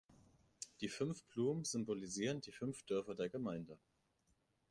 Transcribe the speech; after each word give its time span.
Die 0.79 0.89
fünf 0.89 1.23
Blumen 1.25 1.63
symbolisieren 1.63 2.41
die 2.41 2.51
fünf 2.51 2.81
Dörfer 2.87 3.13
der 3.13 3.29
Gemeinde. 3.29 3.77